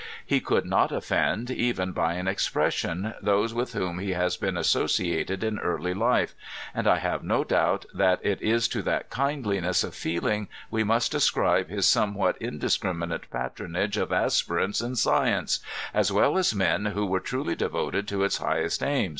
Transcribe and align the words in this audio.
He 0.25 0.39
could 0.39 0.65
not 0.65 0.91
offend, 0.91 1.51
even 1.51 1.91
by 1.91 2.15
an 2.15 2.27
expression, 2.27 3.13
those 3.21 3.53
with 3.53 3.73
whom 3.73 3.99
he 3.99 4.13
has 4.13 4.35
been 4.35 4.57
associated 4.57 5.43
in 5.43 5.59
early 5.59 5.93
life; 5.93 6.33
and 6.73 6.87
I 6.87 6.97
have 6.97 7.23
no 7.23 7.43
doubt 7.43 7.85
that 7.93 8.19
it 8.25 8.41
is 8.41 8.67
to 8.69 8.81
that 8.81 9.11
kindliness 9.11 9.83
of 9.83 9.93
feeling 9.93 10.47
we 10.71 10.83
must 10.83 11.13
ascribe 11.13 11.69
his 11.69 11.85
some 11.85 12.15
what 12.15 12.35
indiscriminate 12.39 13.29
patronage 13.29 13.95
of 13.95 14.11
aspirants 14.11 14.81
in 14.81 14.95
science, 14.95 15.59
as 15.93 16.11
well 16.11 16.35
as 16.35 16.55
men 16.55 16.85
who 16.85 17.05
were 17.05 17.19
truly 17.19 17.53
devoted 17.53 18.07
to 18.07 18.23
its 18.23 18.37
highest 18.37 18.81
aba. 18.81 19.09